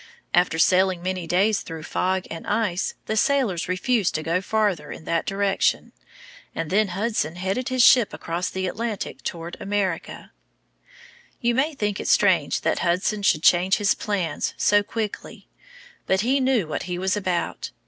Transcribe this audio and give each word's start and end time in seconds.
After 0.33 0.57
sailing 0.57 1.03
many 1.03 1.27
days 1.27 1.61
through 1.61 1.83
fog 1.83 2.25
and 2.31 2.47
ice, 2.47 2.95
the 3.05 3.15
sailors 3.15 3.67
refused 3.69 4.15
to 4.15 4.23
go 4.23 4.41
farther 4.41 4.91
in 4.91 5.05
that 5.05 5.27
direction, 5.27 5.91
and 6.55 6.71
then 6.71 6.87
Hudson 6.87 7.35
headed 7.35 7.69
his 7.69 7.85
ship 7.85 8.11
across 8.11 8.49
the 8.49 8.65
Atlantic 8.65 9.21
toward 9.21 9.57
America. 9.59 10.31
You 11.39 11.53
may 11.53 11.75
think 11.75 11.99
it 11.99 12.07
strange 12.07 12.61
that 12.61 12.79
Hudson 12.79 13.21
should 13.21 13.43
change 13.43 13.75
his 13.75 13.93
plans 13.93 14.55
so 14.57 14.81
quickly, 14.81 15.47
but 16.07 16.21
he 16.21 16.39
knew 16.39 16.65
what 16.65 16.89
he 16.89 16.97
was 16.97 17.15
about. 17.15 17.69